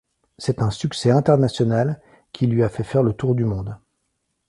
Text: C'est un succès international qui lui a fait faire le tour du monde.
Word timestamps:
C'est 0.39 0.63
un 0.63 0.71
succès 0.71 1.11
international 1.11 2.01
qui 2.31 2.47
lui 2.47 2.63
a 2.63 2.69
fait 2.69 2.83
faire 2.83 3.03
le 3.03 3.13
tour 3.13 3.35
du 3.35 3.45
monde. 3.45 3.77